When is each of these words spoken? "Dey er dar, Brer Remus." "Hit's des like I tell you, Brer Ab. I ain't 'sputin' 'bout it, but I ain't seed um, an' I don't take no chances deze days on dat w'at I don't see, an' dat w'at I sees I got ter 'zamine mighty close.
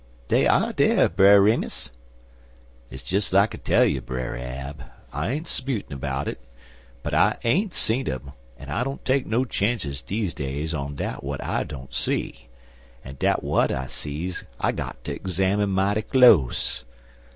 "Dey 0.29 0.47
er 0.47 0.73
dar, 0.75 1.09
Brer 1.09 1.39
Remus." 1.41 1.91
"Hit's 2.89 3.03
des 3.03 3.35
like 3.37 3.53
I 3.53 3.59
tell 3.59 3.85
you, 3.85 4.01
Brer 4.01 4.35
Ab. 4.35 4.83
I 5.13 5.29
ain't 5.29 5.45
'sputin' 5.47 5.95
'bout 5.99 6.27
it, 6.27 6.41
but 7.03 7.13
I 7.13 7.37
ain't 7.43 7.71
seed 7.71 8.09
um, 8.09 8.31
an' 8.57 8.69
I 8.71 8.83
don't 8.83 9.05
take 9.05 9.27
no 9.27 9.45
chances 9.45 10.01
deze 10.01 10.33
days 10.33 10.73
on 10.73 10.95
dat 10.95 11.17
w'at 11.21 11.45
I 11.45 11.63
don't 11.65 11.93
see, 11.93 12.47
an' 13.05 13.17
dat 13.19 13.41
w'at 13.41 13.71
I 13.71 13.85
sees 13.85 14.43
I 14.59 14.71
got 14.71 15.03
ter 15.03 15.19
'zamine 15.23 15.69
mighty 15.69 16.01
close. 16.01 16.83